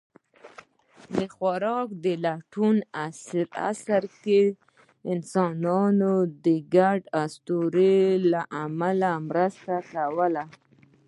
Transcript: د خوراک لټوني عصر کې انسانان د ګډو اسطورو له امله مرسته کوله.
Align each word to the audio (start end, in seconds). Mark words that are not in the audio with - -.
د 1.15 1.17
خوراک 1.35 1.87
لټوني 2.23 2.81
عصر 3.69 4.03
کې 4.23 4.41
انسانان 5.13 5.95
د 6.45 6.45
ګډو 6.75 7.09
اسطورو 7.23 7.95
له 8.31 8.41
امله 8.65 9.11
مرسته 9.27 9.73
کوله. 9.91 10.43